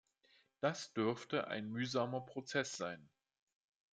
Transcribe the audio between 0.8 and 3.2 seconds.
dürfte ein mühsamer Prozess sein.